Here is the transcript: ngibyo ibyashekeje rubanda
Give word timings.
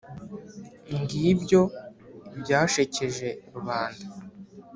ngibyo 0.99 1.61
ibyashekeje 2.39 3.29
rubanda 3.53 4.05